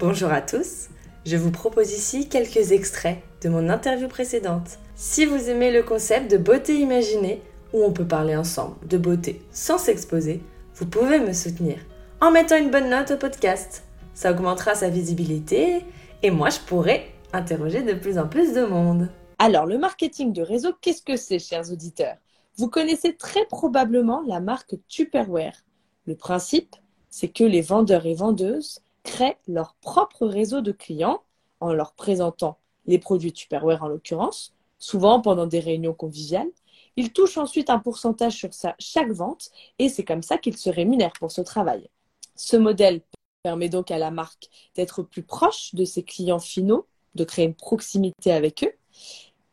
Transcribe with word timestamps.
Bonjour 0.00 0.30
à 0.30 0.40
tous, 0.40 0.90
je 1.26 1.36
vous 1.36 1.50
propose 1.50 1.92
ici 1.92 2.28
quelques 2.28 2.70
extraits 2.70 3.18
de 3.42 3.48
mon 3.48 3.68
interview 3.68 4.06
précédente. 4.06 4.78
Si 4.94 5.26
vous 5.26 5.50
aimez 5.50 5.72
le 5.72 5.82
concept 5.82 6.30
de 6.30 6.36
beauté 6.36 6.78
imaginée, 6.78 7.42
où 7.72 7.82
on 7.82 7.92
peut 7.92 8.06
parler 8.06 8.36
ensemble 8.36 8.76
de 8.86 8.96
beauté 8.96 9.42
sans 9.50 9.76
s'exposer, 9.76 10.40
vous 10.76 10.86
pouvez 10.86 11.18
me 11.18 11.32
soutenir 11.32 11.78
en 12.20 12.30
mettant 12.30 12.56
une 12.56 12.70
bonne 12.70 12.90
note 12.90 13.10
au 13.10 13.16
podcast. 13.16 13.82
Ça 14.14 14.30
augmentera 14.30 14.76
sa 14.76 14.88
visibilité 14.88 15.84
et 16.22 16.30
moi 16.30 16.50
je 16.50 16.60
pourrai 16.60 17.10
interroger 17.32 17.82
de 17.82 17.94
plus 17.94 18.18
en 18.18 18.28
plus 18.28 18.52
de 18.52 18.64
monde. 18.64 19.08
Alors, 19.40 19.66
le 19.66 19.78
marketing 19.78 20.32
de 20.32 20.42
réseau, 20.42 20.74
qu'est-ce 20.80 21.02
que 21.02 21.16
c'est, 21.16 21.40
chers 21.40 21.72
auditeurs? 21.72 22.18
Vous 22.56 22.68
connaissez 22.68 23.16
très 23.16 23.46
probablement 23.46 24.22
la 24.28 24.38
marque 24.38 24.76
Tupperware. 24.86 25.64
Le 26.06 26.14
principe, 26.14 26.76
c'est 27.10 27.26
que 27.26 27.42
les 27.42 27.62
vendeurs 27.62 28.06
et 28.06 28.14
vendeuses 28.14 28.80
créent 29.08 29.38
leur 29.46 29.74
propre 29.80 30.26
réseau 30.26 30.60
de 30.60 30.70
clients 30.70 31.22
en 31.60 31.72
leur 31.72 31.94
présentant 31.94 32.58
les 32.86 32.98
produits 32.98 33.32
Tupperware 33.32 33.82
en 33.82 33.88
l'occurrence, 33.88 34.54
souvent 34.78 35.20
pendant 35.20 35.46
des 35.46 35.60
réunions 35.60 35.94
conviviales. 35.94 36.50
Ils 36.96 37.12
touchent 37.12 37.38
ensuite 37.38 37.70
un 37.70 37.78
pourcentage 37.78 38.34
sur 38.34 38.50
chaque 38.78 39.10
vente 39.10 39.50
et 39.78 39.88
c'est 39.88 40.04
comme 40.04 40.22
ça 40.22 40.36
qu'ils 40.36 40.58
se 40.58 40.68
rémunèrent 40.68 41.14
pour 41.18 41.30
ce 41.30 41.40
travail. 41.40 41.88
Ce 42.36 42.56
modèle 42.56 43.00
permet 43.42 43.70
donc 43.70 43.90
à 43.90 43.98
la 43.98 44.10
marque 44.10 44.48
d'être 44.74 45.02
plus 45.02 45.22
proche 45.22 45.74
de 45.74 45.84
ses 45.84 46.02
clients 46.02 46.38
finaux, 46.38 46.86
de 47.14 47.24
créer 47.24 47.46
une 47.46 47.54
proximité 47.54 48.30
avec 48.30 48.62
eux. 48.62 48.72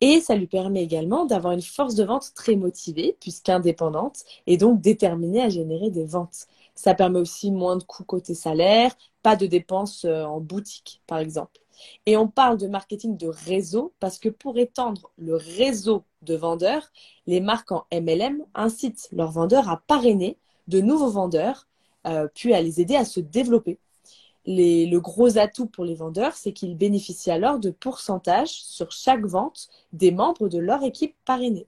Et 0.02 0.20
ça 0.20 0.34
lui 0.34 0.46
permet 0.46 0.82
également 0.82 1.24
d'avoir 1.24 1.54
une 1.54 1.62
force 1.62 1.94
de 1.94 2.04
vente 2.04 2.32
très 2.34 2.56
motivée, 2.56 3.16
puisqu'indépendante, 3.20 4.24
et 4.46 4.58
donc 4.58 4.82
déterminée 4.82 5.40
à 5.40 5.48
générer 5.48 5.90
des 5.90 6.04
ventes. 6.04 6.46
Ça 6.76 6.94
permet 6.94 7.18
aussi 7.18 7.50
moins 7.50 7.76
de 7.76 7.82
coûts 7.82 8.04
côté 8.04 8.34
salaire, 8.34 8.96
pas 9.22 9.34
de 9.34 9.46
dépenses 9.46 10.04
euh, 10.04 10.22
en 10.24 10.40
boutique, 10.40 11.02
par 11.08 11.18
exemple. 11.18 11.60
Et 12.06 12.16
on 12.16 12.28
parle 12.28 12.58
de 12.58 12.68
marketing 12.68 13.16
de 13.16 13.26
réseau 13.26 13.92
parce 13.98 14.18
que 14.18 14.28
pour 14.28 14.56
étendre 14.58 15.10
le 15.18 15.34
réseau 15.34 16.04
de 16.22 16.36
vendeurs, 16.36 16.92
les 17.26 17.40
marques 17.40 17.72
en 17.72 17.84
MLM 17.92 18.44
incitent 18.54 19.08
leurs 19.12 19.32
vendeurs 19.32 19.68
à 19.68 19.82
parrainer 19.88 20.38
de 20.68 20.80
nouveaux 20.80 21.10
vendeurs, 21.10 21.66
euh, 22.06 22.28
puis 22.32 22.54
à 22.54 22.62
les 22.62 22.80
aider 22.80 22.94
à 22.94 23.04
se 23.04 23.18
développer 23.18 23.78
le 24.46 24.98
gros 24.98 25.38
atout 25.38 25.66
pour 25.66 25.84
les 25.84 25.94
vendeurs, 25.94 26.34
c'est 26.34 26.52
qu'ils 26.52 26.76
bénéficient 26.76 27.30
alors 27.30 27.58
de 27.58 27.70
pourcentages 27.70 28.62
sur 28.62 28.92
chaque 28.92 29.24
vente 29.24 29.68
des 29.92 30.10
membres 30.10 30.48
de 30.48 30.58
leur 30.58 30.82
équipe 30.84 31.16
parrainée. 31.24 31.66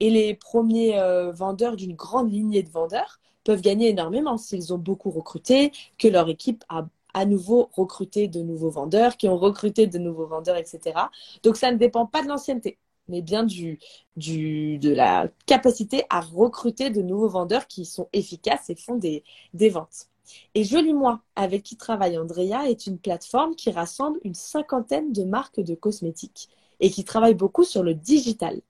Et 0.00 0.10
les 0.10 0.34
premiers 0.34 0.98
euh, 0.98 1.32
vendeurs 1.32 1.76
d'une 1.76 1.94
grande 1.94 2.32
lignée 2.32 2.62
de 2.62 2.70
vendeurs 2.70 3.20
peuvent 3.44 3.60
gagner 3.60 3.88
énormément 3.88 4.36
s'ils 4.36 4.72
ont 4.72 4.78
beaucoup 4.78 5.10
recruté, 5.10 5.72
que 5.98 6.08
leur 6.08 6.28
équipe 6.28 6.64
a 6.68 6.86
à 7.14 7.24
nouveau 7.24 7.70
recruté 7.72 8.28
de 8.28 8.40
nouveaux 8.42 8.70
vendeurs, 8.70 9.16
qui 9.16 9.28
ont 9.28 9.38
recruté 9.38 9.86
de 9.86 9.98
nouveaux 9.98 10.26
vendeurs, 10.26 10.56
etc. 10.56 11.08
Donc 11.42 11.56
ça 11.56 11.72
ne 11.72 11.76
dépend 11.76 12.06
pas 12.06 12.22
de 12.22 12.28
l'ancienneté, 12.28 12.78
mais 13.08 13.22
bien 13.22 13.44
du, 13.44 13.78
de 14.16 14.90
la 14.94 15.28
capacité 15.46 16.04
à 16.10 16.20
recruter 16.20 16.90
de 16.90 17.02
nouveaux 17.02 17.28
vendeurs 17.28 17.66
qui 17.66 17.84
sont 17.84 18.08
efficaces 18.12 18.70
et 18.70 18.76
font 18.76 18.96
des 18.96 19.22
ventes. 19.70 20.08
Et 20.54 20.64
Joli 20.64 20.92
Moi, 20.92 21.20
avec 21.36 21.62
qui 21.62 21.76
travaille 21.76 22.18
Andrea, 22.18 22.68
est 22.68 22.86
une 22.86 22.98
plateforme 22.98 23.54
qui 23.54 23.70
rassemble 23.70 24.20
une 24.24 24.34
cinquantaine 24.34 25.12
de 25.12 25.24
marques 25.24 25.60
de 25.60 25.74
cosmétiques 25.74 26.48
et 26.80 26.90
qui 26.90 27.04
travaille 27.04 27.34
beaucoup 27.34 27.64
sur 27.64 27.82
le 27.82 27.94
digital. 27.94 28.60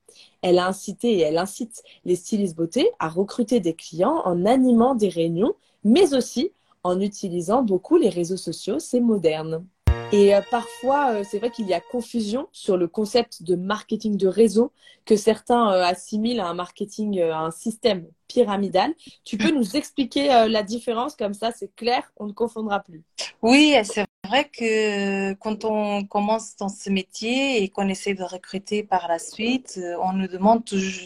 Elle 0.41 0.59
a 0.59 0.67
incité 0.67 1.13
et 1.17 1.19
elle 1.21 1.37
incite 1.37 1.83
les 2.05 2.15
stylistes 2.15 2.55
beauté 2.55 2.89
à 2.99 3.09
recruter 3.09 3.59
des 3.59 3.73
clients 3.75 4.21
en 4.25 4.45
animant 4.45 4.95
des 4.95 5.09
réunions, 5.09 5.53
mais 5.83 6.13
aussi 6.13 6.51
en 6.83 6.99
utilisant 7.01 7.61
beaucoup 7.61 7.97
les 7.97 8.09
réseaux 8.09 8.37
sociaux, 8.37 8.79
c'est 8.79 9.01
moderne. 9.01 9.65
Et 10.11 10.33
euh, 10.33 10.41
parfois, 10.49 11.13
euh, 11.13 11.23
c'est 11.23 11.39
vrai 11.39 11.51
qu'il 11.51 11.67
y 11.67 11.73
a 11.73 11.79
confusion 11.79 12.47
sur 12.51 12.77
le 12.77 12.87
concept 12.87 13.43
de 13.43 13.55
marketing 13.55 14.17
de 14.17 14.27
réseau 14.27 14.71
que 15.05 15.15
certains 15.15 15.71
euh, 15.71 15.83
assimilent 15.83 16.39
à 16.39 16.47
un 16.47 16.53
marketing, 16.55 17.21
à 17.21 17.39
un 17.39 17.51
système 17.51 18.07
pyramidal. 18.27 18.93
Tu 19.23 19.37
peux 19.37 19.51
nous 19.51 19.75
expliquer 19.75 20.27
la 20.27 20.63
différence? 20.63 21.15
Comme 21.15 21.33
ça, 21.33 21.51
c'est 21.51 21.73
clair, 21.75 22.11
on 22.17 22.27
ne 22.27 22.33
confondra 22.33 22.79
plus. 22.79 23.03
Oui, 23.41 23.75
c'est 23.83 24.05
vrai 24.27 24.49
que 24.49 25.33
quand 25.33 25.65
on 25.65 26.05
commence 26.05 26.55
dans 26.57 26.69
ce 26.69 26.89
métier 26.89 27.63
et 27.63 27.69
qu'on 27.69 27.87
essaie 27.87 28.13
de 28.13 28.23
recruter 28.23 28.83
par 28.83 29.07
la 29.07 29.17
suite, 29.17 29.79
on 30.03 30.13
nous 30.13 30.27
demande 30.27 30.63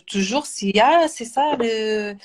toujours 0.08 0.46
s'il 0.46 0.76
y 0.76 0.82
a, 0.82 1.08
c'est 1.08 1.26
ça, 1.26 1.56
le, 1.58 2.16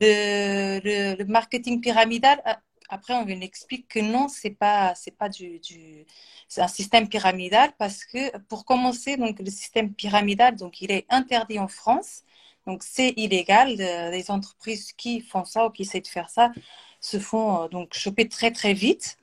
le, 0.00 1.16
le 1.16 1.24
marketing 1.26 1.80
pyramidal? 1.80 2.40
Après, 2.88 3.14
on 3.14 3.26
explique 3.28 3.88
que 3.88 4.00
non, 4.00 4.28
c'est 4.28 4.50
pas, 4.50 4.94
c'est 4.94 5.16
pas 5.16 5.28
du, 5.28 5.58
du 5.60 6.06
c'est 6.48 6.62
un 6.62 6.68
système 6.68 7.08
pyramidal 7.08 7.72
parce 7.78 8.04
que 8.04 8.36
pour 8.48 8.64
commencer, 8.64 9.16
donc 9.16 9.38
le 9.40 9.50
système 9.50 9.92
pyramidal, 9.94 10.56
donc 10.56 10.80
il 10.80 10.90
est 10.90 11.06
interdit 11.10 11.58
en 11.58 11.68
France. 11.68 12.22
Donc 12.66 12.82
c'est 12.82 13.10
illégal. 13.16 13.68
les 13.76 14.30
entreprises 14.30 14.92
qui 14.92 15.20
font 15.20 15.44
ça 15.44 15.66
ou 15.66 15.70
qui 15.70 15.82
essaient 15.82 16.00
de 16.00 16.06
faire 16.06 16.30
ça 16.30 16.52
se 17.00 17.18
font 17.18 17.64
euh, 17.64 17.68
donc 17.68 17.94
choper 17.94 18.28
très 18.28 18.50
très 18.50 18.74
vite. 18.74 19.16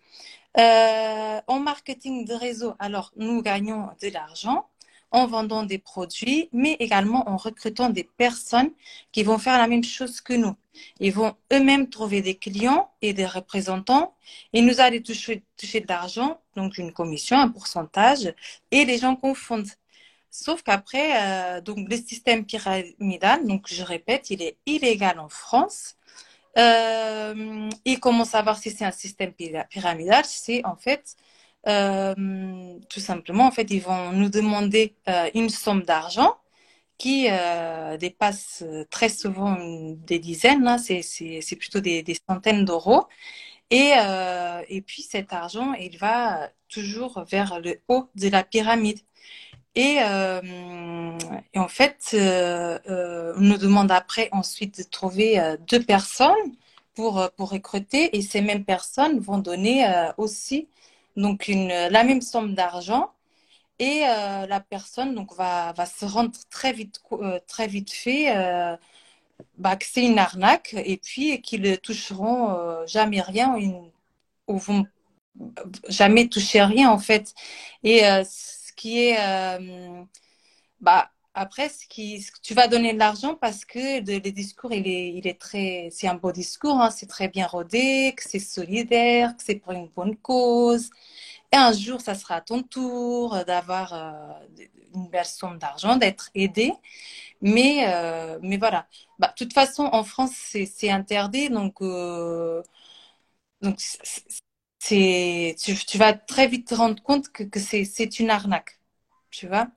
Euh, 0.57 1.41
en 1.47 1.59
marketing 1.59 2.25
de 2.25 2.33
réseau, 2.33 2.75
alors 2.79 3.11
nous 3.17 3.41
gagnons 3.41 3.89
de 4.01 4.09
l'argent 4.09 4.69
en 5.11 5.27
vendant 5.27 5.63
des 5.63 5.77
produits, 5.77 6.49
mais 6.51 6.73
également 6.79 7.29
en 7.29 7.38
recrutant 7.38 7.89
des 7.89 8.03
personnes 8.03 8.71
qui 9.11 9.23
vont 9.23 9.38
faire 9.38 9.57
la 9.57 9.67
même 9.67 9.83
chose 9.83 10.21
que 10.21 10.33
nous. 10.33 10.55
Ils 10.99 11.13
vont 11.13 11.35
eux-mêmes 11.53 11.89
trouver 11.89 12.21
des 12.21 12.35
clients 12.35 12.89
et 13.01 13.13
des 13.13 13.25
représentants 13.25 14.13
et 14.53 14.61
nous 14.61 14.79
allons 14.79 15.01
toucher, 15.01 15.44
toucher 15.57 15.79
de 15.79 15.88
l'argent, 15.88 16.41
donc 16.55 16.77
une 16.77 16.91
commission, 16.91 17.39
un 17.39 17.49
pourcentage, 17.49 18.33
et 18.71 18.85
les 18.85 18.97
gens 18.97 19.15
confondent. 19.15 19.69
Sauf 20.31 20.63
qu'après, 20.63 21.23
euh, 21.23 21.61
donc 21.61 21.89
le 21.89 21.95
système 21.95 22.45
pyramidal, 22.45 23.47
donc 23.47 23.67
je 23.67 23.83
répète, 23.83 24.29
il 24.31 24.41
est 24.41 24.57
illégal 24.65 25.19
en 25.19 25.29
France. 25.29 25.95
Euh, 26.57 27.69
et 27.85 27.97
comment 27.97 28.25
savoir 28.25 28.57
si 28.57 28.71
c'est 28.71 28.85
un 28.85 28.91
système 28.91 29.33
pyramidal 29.33 30.23
C'est 30.25 30.65
en 30.65 30.75
fait 30.75 31.15
euh, 31.67 32.79
tout 32.89 32.99
simplement, 32.99 33.45
en 33.47 33.51
fait, 33.51 33.71
ils 33.71 33.81
vont 33.81 34.11
nous 34.11 34.29
demander 34.29 34.95
euh, 35.09 35.29
une 35.33 35.49
somme 35.49 35.83
d'argent 35.83 36.37
qui 36.97 37.27
euh, 37.29 37.97
dépasse 37.97 38.63
très 38.89 39.09
souvent 39.09 39.57
des 40.07 40.19
dizaines, 40.19 40.67
hein, 40.67 40.77
c'est 40.77 41.55
plutôt 41.57 41.81
des, 41.81 42.03
centaines 42.29 42.65
d'euros. 42.65 43.05
Et, 43.71 43.93
et 44.69 44.81
puis 44.81 45.01
cet 45.01 45.33
argent, 45.33 45.73
il 45.73 45.97
va 45.97 46.51
toujours 46.69 47.23
vers 47.29 47.59
le 47.59 47.81
haut 47.89 48.09
de 48.15 48.29
la 48.29 48.43
pyramide. 48.43 48.99
Et, 49.75 49.95
et 49.95 51.59
en 51.59 51.67
fait, 51.67 52.15
on 52.15 53.41
nous 53.41 53.57
demande 53.57 53.91
après 53.91 54.29
ensuite 54.31 54.77
de 54.77 54.83
trouver 54.83 55.57
deux 55.67 55.83
personnes 55.83 56.55
pour, 56.93 57.29
pour 57.35 57.49
recruter 57.49 58.15
et 58.17 58.21
ces 58.21 58.41
mêmes 58.41 58.65
personnes 58.65 59.19
vont 59.19 59.39
donner 59.39 59.85
aussi 60.17 60.69
donc 61.15 61.47
une, 61.47 61.69
la 61.69 62.03
même 62.03 62.21
somme 62.21 62.55
d'argent. 62.55 63.11
Et 63.79 64.03
euh, 64.07 64.47
la 64.47 64.59
personne 64.61 65.15
donc 65.15 65.33
va, 65.35 65.73
va 65.73 65.85
se 65.85 66.05
rendre 66.05 66.31
très 66.49 66.73
vite 66.73 67.01
euh, 67.13 67.39
très 67.47 67.67
vite 67.67 67.91
fait 67.91 68.35
euh, 68.37 68.77
bah, 69.57 69.75
que 69.77 69.85
c'est 69.85 70.05
une 70.05 70.19
arnaque 70.19 70.73
et 70.75 70.97
puis 70.97 71.41
qu'ils 71.41 71.61
ne 71.63 71.75
toucheront 71.75 72.85
jamais 72.87 73.21
rien 73.21 73.55
une, 73.57 73.91
ou 74.47 74.57
vont 74.57 74.85
jamais 75.89 76.29
toucher 76.29 76.63
rien 76.63 76.89
en 76.91 76.99
fait. 76.99 77.33
Et 77.83 77.99
ce 78.01 78.73
qui 78.75 78.99
est 78.99 79.17
bah 80.81 81.11
après, 81.35 81.69
ce 81.69 81.85
qui, 81.88 82.25
tu 82.41 82.53
vas 82.53 82.68
donner 82.69 82.94
de 82.94 83.00
l'argent 83.00 83.35
parce 83.35 83.66
que 83.66 84.00
le, 84.00 84.19
discours, 84.31 84.72
il 84.73 84.88
est, 84.88 85.09
il 85.13 85.28
est 85.28 85.40
très, 85.40 85.90
c'est 85.91 86.07
un 86.07 86.16
beau 86.16 86.31
discours, 86.31 86.79
hein, 86.81 86.91
c'est 86.91 87.07
très 87.07 87.28
bien 87.28 87.46
rodé, 87.46 88.13
que 88.16 88.23
c'est 88.23 88.40
solidaire, 88.40 89.35
que 89.38 89.44
c'est 89.44 89.56
pour 89.56 89.74
une 89.74 89.90
bonne 89.90 90.16
cause. 90.18 90.90
Et 91.53 91.57
un 91.57 91.74
jour, 91.74 92.01
ça 92.01 92.16
sera 92.16 92.35
à 92.35 92.41
ton 92.41 92.63
tour 92.63 93.44
d'avoir 93.45 93.94
euh, 93.94 94.33
une 94.95 95.09
belle 95.09 95.25
somme 95.25 95.57
d'argent, 95.59 95.98
d'être 95.98 96.30
aidé. 96.36 96.74
Mais, 97.42 97.86
euh, 97.89 98.39
mais 98.42 98.57
voilà. 98.57 98.88
Bah, 99.19 99.33
toute 99.36 99.54
façon, 99.54 99.83
en 99.92 100.04
France, 100.04 100.31
c'est 100.33 100.89
interdit. 100.89 101.50
Donc, 101.50 101.81
euh, 101.81 102.63
donc 103.62 103.80
c'est, 104.80 105.56
tu, 105.59 105.75
tu, 105.75 105.98
vas 105.98 106.13
très 106.13 106.48
vite 106.48 106.68
te 106.68 106.75
rendre 106.75 107.01
compte 107.04 107.30
que, 107.30 107.44
que 107.44 107.59
c'est 107.59 108.19
une 108.19 108.30
arnaque. 108.30 108.80
Tu 109.31 109.48
vois 109.48 109.68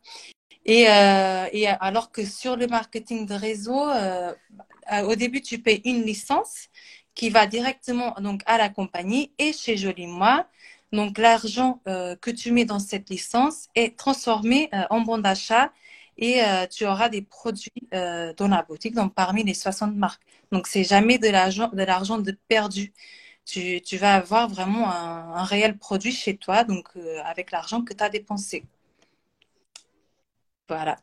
et, 0.69 0.87
euh, 0.91 1.49
et, 1.53 1.67
alors 1.67 2.12
que 2.12 2.26
sur 2.26 2.55
le 2.56 2.67
marketing 2.67 3.25
de 3.26 3.32
réseau, 3.35 3.88
euh, 3.88 4.35
au 5.05 5.15
début, 5.17 5.41
tu 5.41 5.59
payes 5.61 5.81
une 5.87 6.03
licence 6.03 6.69
qui 7.15 7.31
va 7.31 7.47
directement 7.47 8.15
donc 8.20 8.43
à 8.47 8.59
la 8.59 8.69
compagnie 8.69 9.32
et 9.38 9.53
chez 9.55 9.76
Joli 9.79 10.06
Moi. 10.06 10.47
Donc 10.93 11.17
l'argent 11.19 11.81
euh, 11.88 12.17
que 12.17 12.31
tu 12.31 12.53
mets 12.53 12.67
dans 12.67 12.81
cette 12.81 13.09
licence 13.11 13.69
est 13.75 13.97
transformé 13.99 14.70
en 14.91 15.00
bon 15.00 15.19
d'achat 15.19 15.73
et 16.19 16.41
tu 16.70 16.85
auras 16.87 17.09
des 17.09 17.23
produits 17.23 17.88
dans 17.93 18.49
la 18.49 18.62
boutique, 18.62 18.94
donc 18.94 19.15
parmi 19.15 19.44
les 19.44 19.55
60 19.55 19.94
marques. 19.97 20.23
Donc 20.53 20.67
c'est 20.67 20.85
jamais 20.85 21.19
de 21.19 21.29
l'argent 21.29 22.19
de 22.19 22.32
perdu. 22.49 22.93
tu, 23.47 23.81
vas 23.99 24.15
avoir 24.17 24.49
vraiment 24.49 24.91
un, 24.91 25.35
un 25.35 25.44
réel 25.44 25.79
produit 25.79 26.12
chez 26.12 26.37
toi, 26.37 26.65
donc 26.65 26.88
avec 27.25 27.53
l'argent 27.53 27.82
que 27.82 27.94
tu 27.94 28.05
as 28.05 28.11
dépensé. 28.11 28.65
Voilà. 30.69 30.97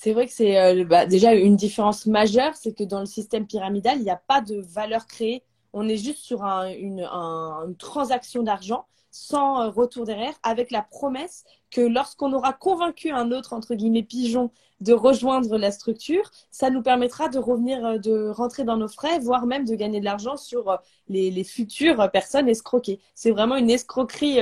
C'est 0.00 0.12
vrai 0.12 0.26
que 0.26 0.32
c'est 0.32 0.60
euh, 0.60 0.84
bah, 0.84 1.06
déjà 1.06 1.34
une 1.34 1.56
différence 1.56 2.06
majeure, 2.06 2.54
c'est 2.54 2.72
que 2.72 2.84
dans 2.84 3.00
le 3.00 3.06
système 3.06 3.48
pyramidal, 3.48 3.98
il 3.98 4.04
n'y 4.04 4.10
a 4.10 4.22
pas 4.28 4.40
de 4.40 4.60
valeur 4.60 5.08
créée. 5.08 5.42
On 5.72 5.88
est 5.88 5.96
juste 5.96 6.18
sur 6.18 6.44
un, 6.44 6.68
une, 6.68 7.00
un, 7.00 7.64
une, 7.66 7.76
transaction 7.76 8.44
d'argent 8.44 8.86
sans 9.10 9.60
euh, 9.62 9.70
retour 9.70 10.04
derrière, 10.04 10.34
avec 10.44 10.70
la 10.70 10.82
promesse 10.82 11.44
que 11.72 11.80
lorsqu'on 11.80 12.32
aura 12.32 12.52
convaincu 12.52 13.10
un 13.10 13.32
autre, 13.32 13.54
entre 13.54 13.74
guillemets, 13.74 14.04
pigeon 14.04 14.52
de 14.80 14.92
rejoindre 14.92 15.58
la 15.58 15.72
structure, 15.72 16.30
ça 16.52 16.70
nous 16.70 16.82
permettra 16.82 17.28
de 17.28 17.40
revenir, 17.40 17.84
euh, 17.84 17.98
de 17.98 18.28
rentrer 18.28 18.62
dans 18.62 18.76
nos 18.76 18.86
frais, 18.86 19.18
voire 19.18 19.46
même 19.46 19.64
de 19.64 19.74
gagner 19.74 19.98
de 19.98 20.04
l'argent 20.04 20.36
sur 20.36 20.78
les, 21.08 21.42
futures 21.42 22.08
personnes 22.12 22.48
escroquées. 22.48 23.00
C'est 23.16 23.32
vraiment 23.32 23.56
une 23.56 23.70
escroquerie 23.70 24.38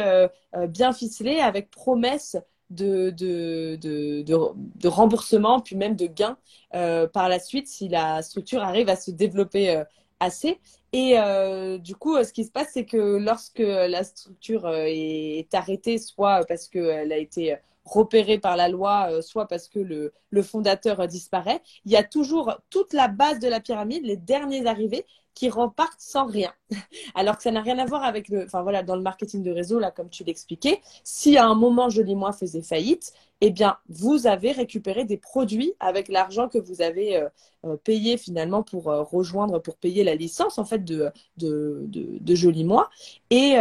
bien 0.69 0.93
ficelée 0.93 1.39
avec 1.39 1.71
promesse 1.71 2.37
de, 2.71 3.11
de, 3.11 3.77
de, 3.81 4.23
de, 4.23 4.89
remboursement, 4.89 5.61
puis 5.61 5.77
même 5.77 5.97
de 5.97 6.07
gain 6.07 6.37
euh, 6.75 7.07
par 7.07 7.29
la 7.29 7.39
suite 7.39 7.69
si 7.69 7.89
la 7.89 8.23
structure 8.23 8.63
arrive 8.63 8.89
à 8.89 8.97
se 8.97 9.11
développer 9.11 9.71
euh, 9.71 9.85
assez. 10.21 10.61
Et 10.93 11.19
euh, 11.19 11.79
du 11.79 11.95
coup, 11.95 12.23
ce 12.23 12.33
qui 12.33 12.45
se 12.45 12.51
passe, 12.51 12.69
c'est 12.73 12.85
que 12.87 13.19
lorsque 13.19 13.59
la 13.59 14.03
structure 14.05 14.69
est 14.69 15.53
arrêtée, 15.55 15.99
soit 15.99 16.45
parce 16.47 16.69
qu'elle 16.69 17.13
a 17.13 17.19
été 17.19 17.57
repérée 17.85 18.39
par 18.39 18.57
la 18.57 18.69
loi, 18.69 19.23
soit 19.23 19.47
parce 19.47 19.69
que 19.69 19.79
le, 19.79 20.13
le 20.31 20.43
fondateur 20.43 21.07
disparaît, 21.07 21.61
il 21.85 21.93
y 21.93 21.97
a 21.97 22.03
toujours 22.03 22.55
toute 22.71 22.93
la 22.93 23.09
base 23.09 23.39
de 23.39 23.49
la 23.49 23.61
pyramide, 23.61 24.05
les 24.05 24.17
derniers 24.17 24.67
arrivés, 24.67 25.05
qui 25.37 25.51
repartent 25.51 26.01
sans 26.01 26.27
rien. 26.27 26.53
Alors 27.15 27.37
que 27.37 27.45
ça 27.45 27.53
n'a 27.53 27.61
rien 27.61 27.79
à 27.79 27.85
voir 27.85 28.03
avec 28.03 28.29
le, 28.29 28.45
enfin 28.45 28.63
voilà, 28.63 28.83
dans 28.83 28.97
le 28.97 29.03
marketing 29.03 29.45
de 29.45 29.53
réseau, 29.53 29.79
là, 29.79 29.93
comme 29.93 30.09
tu 30.09 30.25
l'expliquais, 30.25 30.81
si 31.05 31.37
à 31.37 31.47
un 31.47 31.55
moment 31.55 31.91
Joli 31.91 32.17
Moi 32.17 32.33
faisait 32.33 32.63
faillite, 32.63 33.13
eh 33.43 33.51
bien, 33.51 33.77
vous 33.91 34.27
avez 34.27 34.53
récupéré 34.53 35.05
des 35.05 35.19
produits 35.19 35.75
avec 35.79 36.09
l'argent 36.09 36.49
que 36.49 36.57
vous 36.57 36.81
avez 36.81 37.19
euh, 37.19 37.29
euh, 37.67 37.77
payé 37.77 38.17
finalement 38.17 38.63
pour 38.63 38.89
euh, 38.89 39.03
rejoindre, 39.03 39.59
pour 39.59 39.77
payer 39.77 40.05
la 40.05 40.15
licence 40.15 40.57
en 40.57 40.65
fait 40.65 40.83
de, 40.83 41.11
de, 41.37 41.85
de, 41.87 42.35
Joli 42.35 42.65
Moi. 42.65 42.89
Et, 43.29 43.57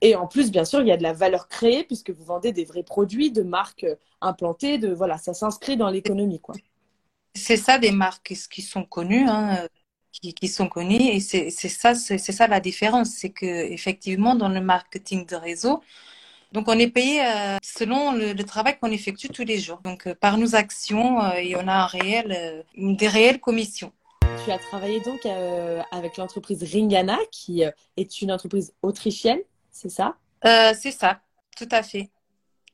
et 0.00 0.16
en 0.16 0.26
plus, 0.26 0.50
bien 0.50 0.64
sûr, 0.64 0.80
il 0.80 0.88
y 0.88 0.92
a 0.92 0.96
de 0.96 1.02
la 1.02 1.12
valeur 1.12 1.48
créée 1.48 1.84
puisque 1.84 2.10
vous 2.10 2.24
vendez 2.24 2.52
des 2.52 2.64
vrais 2.64 2.82
produits 2.82 3.30
de 3.30 3.42
marques 3.42 3.86
implantées, 4.22 4.78
de 4.78 4.94
voilà, 4.94 5.18
ça 5.18 5.34
s'inscrit 5.34 5.76
dans 5.76 5.90
l'économie, 5.90 6.40
quoi. 6.40 6.54
C'est 7.34 7.58
ça 7.58 7.78
des 7.78 7.92
marques 7.92 8.34
qui 8.50 8.62
sont 8.62 8.84
connues. 8.84 9.26
Hein 9.28 9.68
qui, 10.20 10.34
qui 10.34 10.48
sont 10.48 10.68
connus 10.68 11.02
et 11.14 11.20
c'est 11.20 11.50
ça 11.50 11.94
c'est 11.94 12.18
ça 12.18 12.46
la 12.46 12.60
différence 12.60 13.10
c'est 13.10 13.30
que 13.30 13.46
effectivement 13.46 14.34
dans 14.34 14.48
le 14.48 14.60
marketing 14.60 15.26
de 15.26 15.36
réseau 15.36 15.82
donc 16.52 16.68
on 16.68 16.78
est 16.78 16.88
payé 16.88 17.22
euh, 17.22 17.58
selon 17.62 18.12
le, 18.12 18.32
le 18.32 18.44
travail 18.44 18.78
qu'on 18.78 18.90
effectue 18.90 19.28
tous 19.28 19.44
les 19.44 19.58
jours. 19.58 19.80
Donc 19.82 20.06
euh, 20.06 20.14
par 20.14 20.38
nos 20.38 20.54
actions 20.54 21.22
euh, 21.22 21.32
et 21.34 21.56
on 21.56 21.66
a 21.68 21.74
un 21.74 21.86
réel 21.86 22.32
euh, 22.32 22.62
des 22.76 23.08
réelles 23.08 23.40
commissions. 23.40 23.92
Tu 24.44 24.50
as 24.50 24.58
travaillé 24.58 25.00
donc 25.00 25.26
avec 25.90 26.16
l'entreprise 26.16 26.62
Ringana 26.62 27.18
qui 27.32 27.62
est 27.96 28.22
une 28.22 28.32
entreprise 28.32 28.74
autrichienne 28.82 29.40
c'est 29.70 29.88
ça? 29.88 30.16
C'est 30.42 30.92
ça 30.92 31.20
tout 31.56 31.68
à 31.70 31.82
fait 31.82 32.10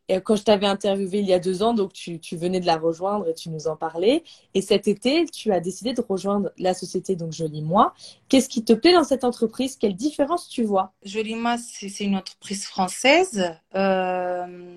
et 0.08 0.20
quand 0.20 0.36
je 0.36 0.42
t'avais 0.42 0.66
interviewé 0.66 1.20
il 1.20 1.26
y 1.26 1.32
a 1.32 1.38
deux 1.38 1.62
ans, 1.62 1.74
donc 1.74 1.92
tu, 1.92 2.18
tu, 2.18 2.36
venais 2.36 2.60
de 2.60 2.66
la 2.66 2.76
rejoindre 2.76 3.28
et 3.28 3.34
tu 3.34 3.50
nous 3.50 3.68
en 3.68 3.76
parlais. 3.76 4.24
Et 4.52 4.60
cet 4.60 4.88
été, 4.88 5.26
tu 5.26 5.52
as 5.52 5.60
décidé 5.60 5.94
de 5.94 6.02
rejoindre 6.06 6.50
la 6.58 6.74
société 6.74 7.14
donc 7.14 7.32
Joli 7.32 7.62
Moi. 7.62 7.94
Qu'est-ce 8.28 8.48
qui 8.48 8.64
te 8.64 8.72
plaît 8.72 8.94
dans 8.94 9.04
cette 9.04 9.24
entreprise? 9.24 9.76
Quelle 9.76 9.94
différence 9.94 10.48
tu 10.48 10.64
vois? 10.64 10.92
Joli 11.04 11.36
Moi, 11.36 11.56
c'est 11.58 12.04
une 12.04 12.16
entreprise 12.16 12.66
française. 12.66 13.54
Euh, 13.76 14.76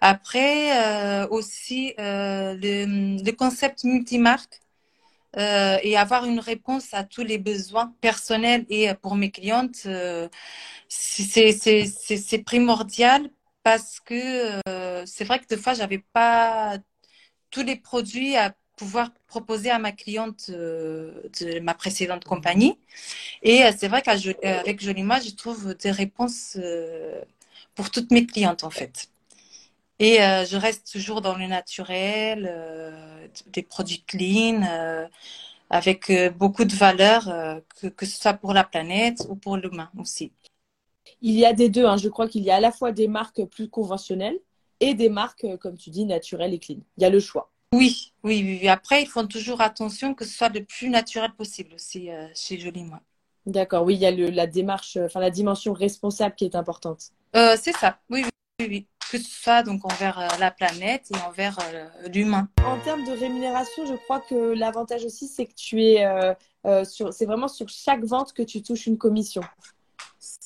après, 0.00 1.24
euh, 1.24 1.28
aussi 1.28 1.94
euh, 1.98 2.54
le, 2.54 3.22
le, 3.24 3.32
concept 3.32 3.84
multimarque. 3.84 4.60
Et 5.36 5.96
avoir 5.96 6.26
une 6.26 6.38
réponse 6.38 6.94
à 6.94 7.02
tous 7.02 7.24
les 7.24 7.38
besoins 7.38 7.92
personnels 8.00 8.64
et 8.68 8.94
pour 8.94 9.16
mes 9.16 9.32
clientes, 9.32 9.88
c'est 10.88 12.38
primordial 12.44 13.28
parce 13.64 13.98
que 14.00 14.60
euh, 14.68 15.04
c'est 15.06 15.24
vrai 15.24 15.40
que 15.40 15.46
des 15.46 15.56
fois, 15.56 15.74
j'avais 15.74 15.98
pas 15.98 16.78
tous 17.50 17.62
les 17.64 17.76
produits 17.76 18.36
à 18.36 18.54
pouvoir 18.76 19.10
proposer 19.26 19.70
à 19.70 19.78
ma 19.78 19.92
cliente 19.92 20.46
euh, 20.50 21.22
de 21.40 21.60
ma 21.60 21.74
précédente 21.74 22.24
compagnie. 22.24 22.78
Et 23.42 23.64
euh, 23.64 23.72
c'est 23.76 23.88
vrai 23.88 24.02
qu'avec 24.02 24.80
Jolima, 24.82 25.20
je 25.20 25.30
trouve 25.30 25.74
des 25.76 25.90
réponses 25.90 26.58
pour 27.74 27.90
toutes 27.90 28.10
mes 28.12 28.26
clientes, 28.26 28.64
en 28.64 28.70
fait. 28.70 29.08
Et 30.00 30.16
je 30.18 30.56
reste 30.56 30.90
toujours 30.92 31.20
dans 31.22 31.36
le 31.36 31.46
naturel, 31.46 32.52
des 33.46 33.62
produits 33.62 34.02
clean, 34.06 35.08
avec 35.70 36.12
beaucoup 36.36 36.64
de 36.64 36.74
valeur, 36.74 37.24
que, 37.80 37.86
que 37.88 38.06
ce 38.06 38.20
soit 38.20 38.34
pour 38.34 38.52
la 38.54 38.64
planète 38.64 39.24
ou 39.28 39.36
pour 39.36 39.56
l'humain 39.56 39.90
aussi 39.98 40.32
il 41.22 41.34
y 41.34 41.44
a 41.44 41.52
des 41.52 41.68
deux. 41.68 41.84
Hein. 41.84 41.96
Je 41.96 42.08
crois 42.08 42.28
qu'il 42.28 42.42
y 42.42 42.50
a 42.50 42.56
à 42.56 42.60
la 42.60 42.72
fois 42.72 42.92
des 42.92 43.08
marques 43.08 43.44
plus 43.44 43.68
conventionnelles 43.68 44.38
et 44.80 44.94
des 44.94 45.08
marques, 45.08 45.44
euh, 45.44 45.56
comme 45.56 45.76
tu 45.76 45.90
dis, 45.90 46.04
naturelles 46.04 46.54
et 46.54 46.58
clean. 46.58 46.78
Il 46.96 47.02
y 47.02 47.06
a 47.06 47.10
le 47.10 47.20
choix. 47.20 47.50
Oui, 47.74 48.12
oui, 48.22 48.58
oui. 48.62 48.68
Après, 48.68 49.02
ils 49.02 49.08
font 49.08 49.26
toujours 49.26 49.60
attention 49.60 50.14
que 50.14 50.24
ce 50.24 50.32
soit 50.32 50.48
le 50.48 50.62
plus 50.62 50.90
naturel 50.90 51.32
possible 51.32 51.74
aussi 51.74 52.08
euh, 52.08 52.28
chez 52.32 52.56
Jolie 52.58 52.84
Moi. 52.84 53.00
D'accord, 53.46 53.82
oui, 53.82 53.94
il 53.94 54.00
y 54.00 54.06
a 54.06 54.12
le, 54.12 54.30
la 54.30 54.46
démarche, 54.46 54.96
enfin 54.96 55.18
la 55.18 55.30
dimension 55.30 55.72
responsable 55.72 56.36
qui 56.36 56.44
est 56.44 56.54
importante. 56.54 57.10
Euh, 57.34 57.56
c'est 57.60 57.76
ça, 57.76 57.98
oui, 58.10 58.24
oui, 58.60 58.66
oui, 58.68 58.86
Que 59.10 59.18
ce 59.18 59.28
soit 59.28 59.64
donc 59.64 59.84
envers 59.84 60.20
euh, 60.20 60.28
la 60.38 60.52
planète 60.52 61.10
et 61.12 61.18
envers 61.26 61.58
l'humain. 62.12 62.48
En 62.64 62.78
termes 62.78 63.04
de 63.04 63.10
rémunération, 63.10 63.86
je 63.86 63.94
crois 63.94 64.20
que 64.20 64.54
l'avantage 64.54 65.04
aussi, 65.04 65.26
c'est 65.26 65.46
que 65.46 65.54
tu 65.54 65.82
es 65.82 66.06
sur, 66.84 67.12
c'est 67.12 67.26
vraiment 67.26 67.48
sur 67.48 67.68
chaque 67.68 68.04
vente 68.04 68.32
que 68.32 68.42
tu 68.42 68.62
touches 68.62 68.86
une 68.86 68.98
commission. 68.98 69.42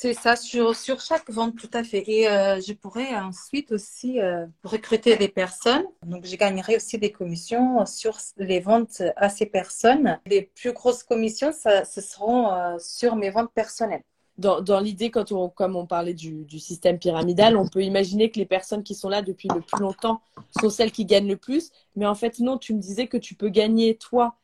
C'est 0.00 0.14
ça, 0.14 0.36
sur, 0.36 0.76
sur 0.76 1.00
chaque 1.00 1.28
vente, 1.28 1.56
tout 1.56 1.70
à 1.74 1.82
fait. 1.82 2.04
Et 2.08 2.28
euh, 2.28 2.60
je 2.60 2.72
pourrais 2.72 3.16
ensuite 3.16 3.72
aussi 3.72 4.20
euh, 4.20 4.46
recruter 4.62 5.16
des 5.16 5.26
personnes. 5.26 5.82
Donc, 6.06 6.24
je 6.24 6.36
gagnerai 6.36 6.76
aussi 6.76 6.98
des 6.98 7.10
commissions 7.10 7.84
sur 7.84 8.16
les 8.36 8.60
ventes 8.60 9.02
à 9.16 9.28
ces 9.28 9.46
personnes. 9.46 10.20
Les 10.26 10.42
plus 10.42 10.72
grosses 10.72 11.02
commissions, 11.02 11.50
ça, 11.50 11.84
ce 11.84 12.00
seront 12.00 12.52
euh, 12.52 12.76
sur 12.78 13.16
mes 13.16 13.30
ventes 13.30 13.50
personnelles. 13.52 14.04
Dans, 14.36 14.60
dans 14.60 14.78
l'idée, 14.78 15.10
quand 15.10 15.32
on, 15.32 15.48
comme 15.48 15.74
on 15.74 15.84
parlait 15.84 16.14
du, 16.14 16.44
du, 16.44 16.60
système 16.60 17.00
pyramidal, 17.00 17.56
on 17.56 17.66
peut 17.66 17.82
imaginer 17.82 18.30
que 18.30 18.38
les 18.38 18.46
personnes 18.46 18.84
qui 18.84 18.94
sont 18.94 19.08
là 19.08 19.20
depuis 19.20 19.48
le 19.52 19.62
plus 19.62 19.81
longtemps 19.81 20.20
sont 20.60 20.70
celles 20.70 20.93
qui 20.93 21.06
gagnent 21.06 21.26
le 21.26 21.36
plus. 21.36 21.72
Mais 21.96 22.06
en 22.06 22.14
fait, 22.14 22.38
non, 22.38 22.56
tu 22.56 22.72
me 22.72 22.81
disais 22.81 23.08
que 23.08 23.17
tu 23.17 23.34
peux 23.34 23.48
gagner, 23.48 23.96
toi, 23.96 24.36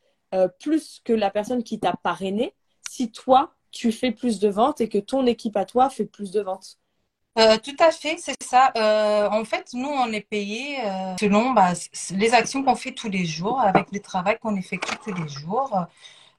plus 0.59 0.99
que 1.05 1.13
la 1.13 1.31
personne 1.31 1.63
qui 1.63 1.79
t'a 1.79 1.93
parrainé 2.03 2.53
si 2.89 3.09
toi, 3.09 3.53
tu 3.75 3.91
fais 3.91 4.11
plus 4.11 4.39
de 4.39 4.47
ventes 4.47 4.79
et 4.81 4.89
que 4.89 4.97
ton 4.97 5.25
équipe 5.27 5.57
à 5.57 5.65
toi 5.65 5.89
fait 5.89 6.05
plus 6.05 6.31
de 6.31 6.41
ventes. 6.41 6.79
Euh, 7.37 7.57
tout 7.57 7.75
à 7.79 7.91
fait, 7.91 8.15
c'est 8.17 8.41
ça. 8.41 8.71
Euh, 8.77 9.27
en 9.29 9.43
fait, 9.43 9.71
nous, 9.73 9.89
on 9.89 10.07
est 10.13 10.21
payé 10.21 10.77
euh, 10.85 11.15
selon 11.19 11.51
bah, 11.51 11.73
les 12.11 12.33
actions 12.33 12.63
qu'on 12.63 12.75
fait 12.75 12.93
tous 12.93 13.09
les 13.09 13.25
jours, 13.25 13.59
avec 13.59 13.91
le 13.91 13.99
travail 13.99 14.37
qu'on 14.39 14.55
effectue 14.55 14.95
tous 15.03 15.13
les 15.13 15.27
jours. 15.27 15.85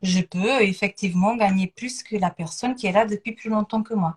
Je 0.01 0.21
peux 0.21 0.63
effectivement 0.63 1.37
gagner 1.37 1.67
plus 1.67 2.03
que 2.03 2.17
la 2.17 2.31
personne 2.31 2.75
qui 2.75 2.87
est 2.87 2.93
là 2.93 3.05
depuis 3.05 3.33
plus 3.33 3.51
longtemps 3.51 3.83
que 3.83 3.93
moi. 3.93 4.17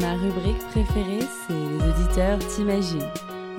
Ma 0.00 0.14
rubrique 0.14 0.58
préférée, 0.70 1.20
c'est 1.46 1.52
Les 1.52 1.88
auditeurs 1.88 2.38
t'imaginent. 2.38 3.00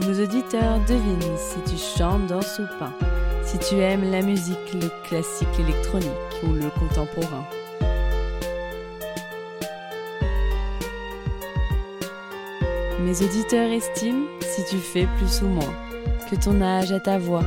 Nos 0.01 0.21
auditeurs 0.21 0.79
devinent 0.87 1.37
si 1.37 1.59
tu 1.69 1.77
chantes, 1.77 2.27
dans 2.27 2.39
ou 2.39 2.65
peins, 2.79 2.93
si 3.43 3.57
tu 3.59 3.75
aimes 3.75 4.09
la 4.11 4.21
musique, 4.21 4.73
le 4.73 4.89
classique 5.07 5.59
électronique 5.59 6.09
ou 6.43 6.53
le 6.53 6.69
contemporain. 6.71 7.45
Mes 13.03 13.23
auditeurs 13.23 13.71
estiment 13.71 14.27
si 14.41 14.63
tu 14.65 14.77
fais 14.77 15.07
plus 15.17 15.41
ou 15.41 15.47
moins, 15.47 15.73
que 16.29 16.35
ton 16.35 16.61
âge 16.61 16.91
à 16.91 16.99
ta 16.99 17.17
voix 17.17 17.43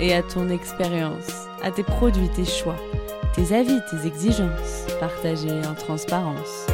et 0.00 0.12
à 0.12 0.22
ton 0.22 0.50
expérience, 0.50 1.48
à 1.62 1.70
tes 1.70 1.82
produits, 1.82 2.28
tes 2.28 2.44
choix, 2.44 2.76
tes 3.34 3.54
avis, 3.56 3.80
tes 3.90 4.06
exigences, 4.06 4.86
partagés 5.00 5.66
en 5.66 5.74
transparence. 5.74 6.66